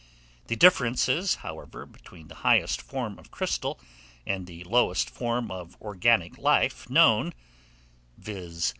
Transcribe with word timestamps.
The 0.47 0.55
differences, 0.55 1.35
however, 1.45 1.85
between 1.85 2.27
the 2.27 2.33
highest 2.41 2.81
form 2.81 3.19
of 3.19 3.29
crystal 3.29 3.79
and 4.25 4.47
the 4.47 4.63
lowest 4.63 5.11
form 5.11 5.51
of 5.51 5.79
organic 5.79 6.39
life 6.39 6.89
known, 6.89 7.35
viz. 8.17 8.67